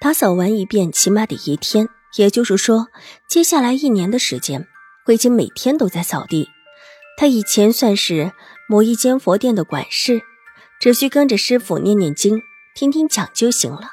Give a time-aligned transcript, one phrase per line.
[0.00, 1.86] 打扫完一遍，起码得一天，
[2.16, 2.88] 也就是说，
[3.28, 4.66] 接下来一年的时间，
[5.04, 6.48] 慧清每天都在扫地。
[7.18, 8.32] 他以前算是
[8.66, 10.22] 某一间佛殿的管事，
[10.80, 12.40] 只需跟着师傅念念经、
[12.74, 13.90] 听听讲就行了。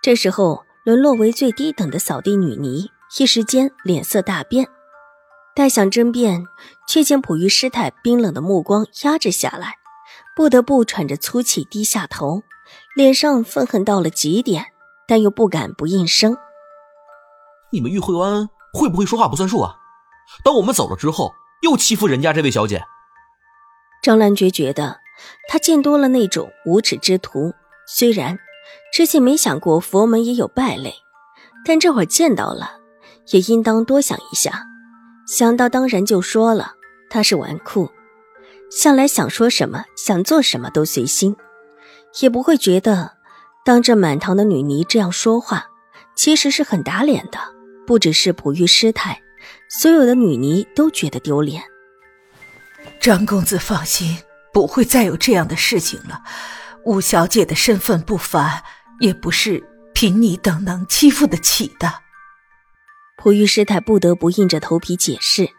[0.00, 4.66] 这时候，沦落为最低等的扫地女尼，一时间脸色大变。
[5.54, 6.44] 待想争辩，
[6.88, 9.74] 却见普玉师太冰冷的目光压制下来，
[10.34, 12.42] 不得不喘着粗气低下头，
[12.94, 14.72] 脸上愤恨到了极点。
[15.06, 16.36] 但又不敢不应声。
[17.70, 19.76] 你们玉慧湾会不会说话不算数啊？
[20.44, 21.32] 当我们走了之后，
[21.62, 22.82] 又欺负人家这位小姐。
[24.02, 25.00] 张兰觉觉得
[25.48, 27.52] 他见多了那种无耻之徒，
[27.86, 28.38] 虽然
[28.92, 30.94] 之前没想过佛门也有败类，
[31.64, 32.78] 但这会儿见到了，
[33.32, 34.64] 也应当多想一下。
[35.26, 36.74] 想到当然就说了，
[37.10, 37.90] 他是纨绔，
[38.70, 41.36] 向来想说什么想做什么都随心，
[42.20, 43.15] 也不会觉得。
[43.66, 45.66] 当着满堂的女尼这样说话，
[46.14, 47.40] 其实是很打脸的。
[47.84, 49.20] 不只是璞玉师太，
[49.68, 51.64] 所有的女尼都觉得丢脸。
[53.00, 54.18] 张公子放心，
[54.52, 56.22] 不会再有这样的事情了。
[56.84, 58.62] 五小姐的身份不凡，
[59.00, 61.92] 也不是凭你等能欺负得起的。
[63.16, 65.50] 璞玉师太不得不硬着头皮解释：“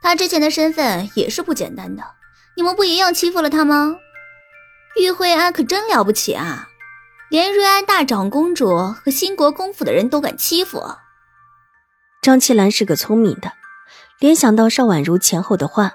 [0.00, 2.04] 她之前的身份也是不简单的，
[2.56, 3.96] 你们不一样欺负了她吗？
[5.00, 6.68] 玉慧安可真了不起啊！”
[7.30, 10.82] 连瑞安大长公主和兴国公府的人都敢欺负
[12.22, 13.52] 张七兰是个聪明的，
[14.20, 15.92] 联想到邵婉如前后的话，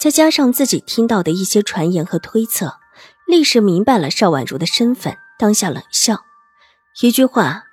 [0.00, 2.78] 再加上自己听到的一些传言和推测，
[3.26, 6.24] 立时明白了邵婉如的身份，当下冷笑，
[7.00, 7.64] 一句话，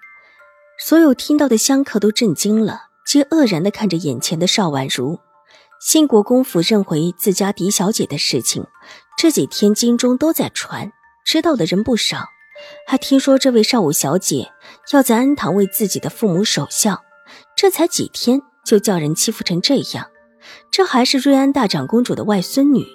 [0.78, 5.20] 所有听到的香客都震惊了，皆愕然的看着眼前的邵婉如。
[5.82, 8.66] 兴国公府认回自家嫡小姐的事情，
[9.18, 10.92] 这几天京中都在传，
[11.26, 12.28] 知道的人不少。
[12.86, 14.52] 还听说这位少武小姐
[14.92, 17.04] 要在安堂为自己的父母守孝，
[17.56, 20.08] 这才几天就叫人欺负成这样。
[20.72, 22.86] 这还是瑞安大长公主的外孙女，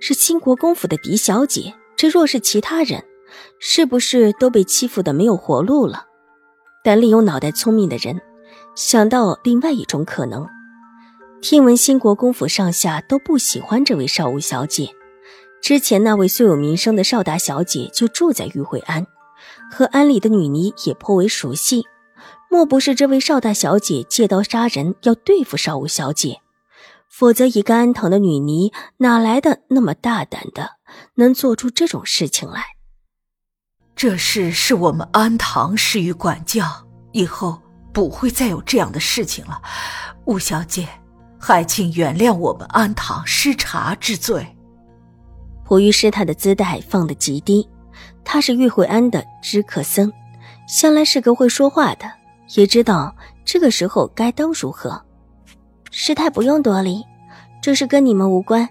[0.00, 1.74] 是兴国公府的嫡小姐。
[1.96, 3.04] 这若是其他人，
[3.60, 6.06] 是不是都被欺负的没有活路了？
[6.82, 8.20] 但另有脑袋聪明的人
[8.74, 10.46] 想到另外一种可能。
[11.40, 14.88] 听闻兴国公府上下都不喜欢这位少武小姐。
[15.62, 19.06] 之前那位素有名声的邵大小姐就住在玉慧庵，
[19.70, 21.84] 和庵里的女尼也颇为熟悉。
[22.50, 26.40] 莫不是这位邵大小姐借刀杀人，要对付邵五小姐？
[27.08, 30.78] 否则，一个安堂的女尼哪来的那么大胆的，
[31.14, 32.64] 能做出这种事情来？
[33.94, 36.66] 这事是我们安堂施予管教，
[37.12, 37.62] 以后
[37.92, 39.62] 不会再有这样的事情了。
[40.24, 40.88] 吴小姐，
[41.38, 44.56] 还请原谅我们安堂失察之罪。
[45.72, 47.66] 溥仪师太的姿态放得极低，
[48.22, 50.12] 他是玉慧庵的知客僧，
[50.68, 52.04] 向来是个会说话的，
[52.56, 55.02] 也知道这个时候该当如何。
[55.90, 57.02] 师太不用多礼，
[57.62, 58.68] 这事跟你们无关，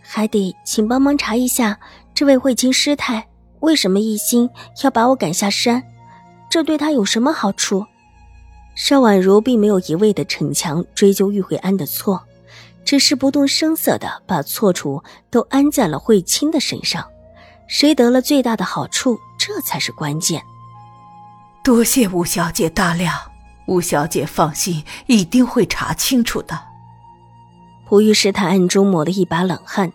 [0.00, 1.76] 还得请帮忙查一下
[2.14, 3.26] 这位慧清师太
[3.58, 4.48] 为什么一心
[4.84, 5.82] 要把我赶下山，
[6.48, 7.84] 这对他有什么好处？
[8.76, 12.22] 邵婉如并没有一味的逞强追究玉慧庵的错。
[12.86, 17.04] 只是不动声色的把错处都安在了慧清的身上，
[17.66, 20.40] 谁得了最大的好处，这才是关键。
[21.64, 23.12] 多谢吴小姐大量，
[23.66, 26.56] 吴小姐放心，一定会查清楚的。
[27.88, 29.92] 蒲玉师他暗中抹了一把冷汗，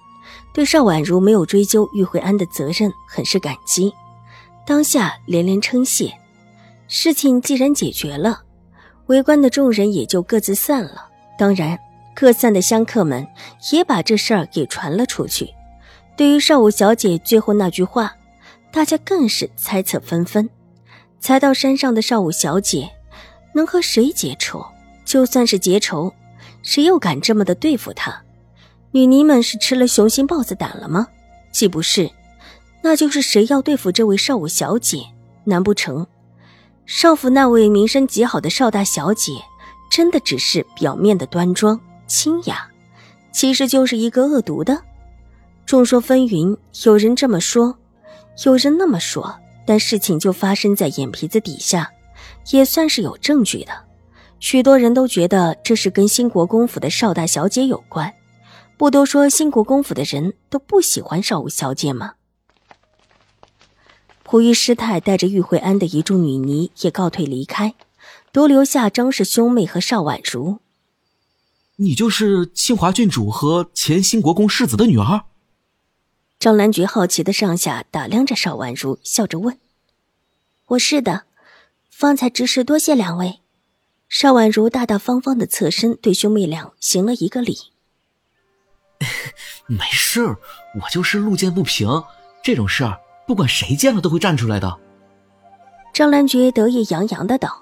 [0.53, 3.93] 对邵婉如没有追究玉慧安的责任很是感激，
[4.65, 6.13] 当下连连称谢。
[6.89, 8.41] 事情既然解决了，
[9.05, 11.07] 围观的众人也就各自散了。
[11.37, 11.79] 当然。
[12.15, 13.27] 各散的香客们
[13.71, 15.49] 也把这事儿给传了出去。
[16.17, 18.13] 对于少武小姐最后那句话，
[18.71, 20.49] 大家更是猜测纷纷。
[21.19, 22.89] 才到山上的少武小姐
[23.53, 24.65] 能和谁结仇？
[25.05, 26.13] 就算是结仇，
[26.63, 28.21] 谁又敢这么的对付她？
[28.91, 31.07] 女尼们是吃了雄心豹子胆了吗？
[31.51, 32.09] 既不是，
[32.81, 35.03] 那就是谁要对付这位少武小姐？
[35.43, 36.05] 难不成
[36.85, 39.33] 少府那位名声极好的少大小姐，
[39.89, 41.79] 真的只是表面的端庄？
[42.11, 42.69] 清雅，
[43.31, 44.83] 其实就是一个恶毒的。
[45.65, 47.77] 众说纷纭，有人这么说，
[48.43, 51.89] 有人那么说，但事情就发生在眼皮子底下。
[52.51, 53.71] 也算是有证据的。
[54.39, 58.13] 许多人都觉得这是跟兴国公府的邵大小姐有关。
[58.77, 62.15] 不都说兴国公府的人都不喜欢邵武小姐吗？
[64.25, 67.75] 溥仪师太带着玉慧安的一众女尼也告退离开，
[68.33, 70.59] 独留下张氏兄妹和邵婉如。
[71.81, 75.23] 你就是清华郡主和前兴国公世子的女儿？
[76.37, 79.57] 张兰菊好奇的上下打量着邵婉如，笑着问
[80.69, 81.23] ：“我是的，
[81.89, 83.39] 方才之事多谢两位。”
[84.07, 87.57] 邵婉如大大方方的侧身对兄妹俩行了一个礼。
[89.65, 90.37] 没事
[90.75, 92.03] 我就是路见不平，
[92.43, 94.79] 这种事儿不管谁见了都会站出来的。
[95.91, 97.60] 张兰菊得意洋洋的道，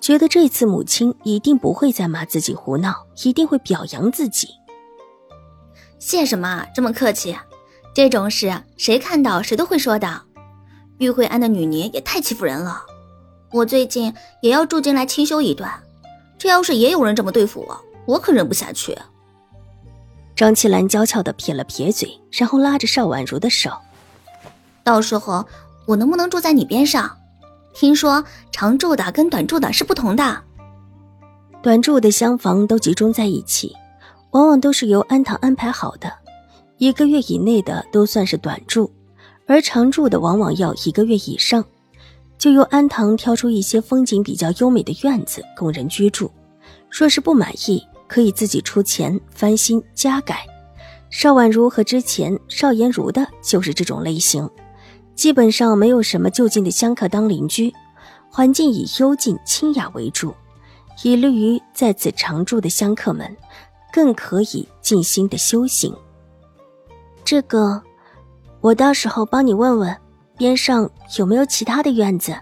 [0.00, 4.48] 觉得这次母亲一定不会再骂自己胡闹，一定会表扬自己。
[5.98, 7.36] 谢什么这么客气？
[7.94, 10.22] 这种事谁看到谁都会说的。
[10.98, 12.80] 玉慧安的女尼也太欺负人了，
[13.52, 15.72] 我最近也要住进来清修一段，
[16.38, 18.96] 这要是也有人这么对付我，我可忍不下去。
[20.36, 23.72] 张七兰娇俏的撇了撇嘴，然后拉着邵婉如的手
[24.84, 25.44] ：“到时候
[25.86, 27.17] 我能不能住在你边上？
[27.78, 30.42] 听说常住的跟短住的是不同的。
[31.62, 33.72] 短住的厢房都集中在一起，
[34.32, 36.12] 往往都是由安堂安排好的，
[36.78, 38.92] 一个月以内的都算是短住，
[39.46, 41.64] 而常住的往往要一个月以上，
[42.36, 46.28] 就由安堂挑出一些风景比较优美的院子供人居住。
[46.90, 50.38] 若是不满意。”可以自己出钱翻新加改，
[51.10, 54.48] 邵婉如和之前邵颜如的就是这种类型，
[55.18, 57.74] 基本上没有什么就近的香客当邻居，
[58.30, 60.32] 环境以幽静清雅为主，
[61.02, 63.36] 以利于在此常住的香客们
[63.92, 65.92] 更可以静心的修行。
[67.24, 67.82] 这个，
[68.60, 69.96] 我到时候帮你问问，
[70.36, 70.88] 边上
[71.18, 72.32] 有没有其他的院子。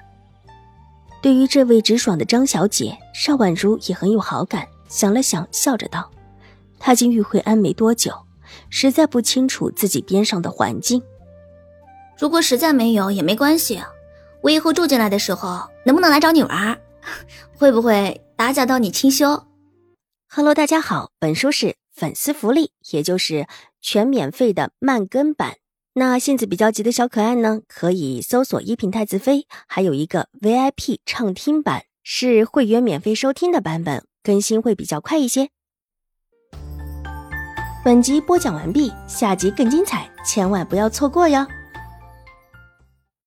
[1.23, 4.69] 对于这位直爽的张小姐，邵婉如也很有好感。
[4.87, 6.11] 想了想，笑着道
[6.79, 8.13] ：“她进玉慧安没多久，
[8.69, 11.03] 实在不清楚自己边上的环境。
[12.19, 13.79] 如果实在没有也没关系，
[14.43, 16.81] 我以后住进来的时候，能不能来找你玩？
[17.59, 19.45] 会不会打搅到你清修
[20.27, 23.47] ？”Hello，大家好，本书是粉丝福利，也就是
[23.83, 25.57] 全免费的慢更版。
[25.93, 34.07] 那性子比较急的小可爱呢，可以搜索“一品太子妃”，还有一个 VIP 畅听版，是会员免费收听的版本。
[34.23, 35.51] 更新会比较快一些。
[37.85, 41.47] 本集播讲完毕，下集更精彩，千万不要错过哟。